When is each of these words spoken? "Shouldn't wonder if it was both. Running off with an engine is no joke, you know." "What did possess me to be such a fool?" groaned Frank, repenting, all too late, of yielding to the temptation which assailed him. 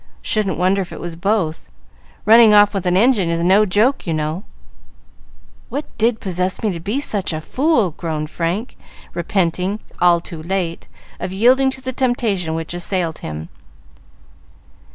"Shouldn't 0.23 0.57
wonder 0.57 0.81
if 0.81 0.91
it 0.91 0.99
was 0.99 1.15
both. 1.15 1.69
Running 2.25 2.55
off 2.55 2.73
with 2.73 2.87
an 2.87 2.97
engine 2.97 3.29
is 3.29 3.43
no 3.43 3.67
joke, 3.67 4.07
you 4.07 4.15
know." 4.15 4.43
"What 5.69 5.85
did 5.99 6.19
possess 6.19 6.63
me 6.63 6.71
to 6.71 6.79
be 6.79 6.99
such 6.99 7.31
a 7.31 7.39
fool?" 7.39 7.91
groaned 7.91 8.31
Frank, 8.31 8.75
repenting, 9.13 9.79
all 10.01 10.19
too 10.19 10.41
late, 10.41 10.87
of 11.19 11.31
yielding 11.31 11.69
to 11.69 11.81
the 11.81 11.93
temptation 11.93 12.55
which 12.55 12.73
assailed 12.73 13.19
him. 13.19 13.49